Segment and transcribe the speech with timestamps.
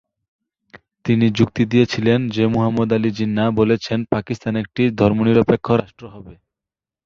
[1.05, 6.33] তিনি যুক্তি দিয়েছিলেন যে মুহাম্মদ আলী জিন্নাহ বলেছেন পাকিস্তান একটি ধর্মনিরপেক্ষ রাষ্ট্র হবে।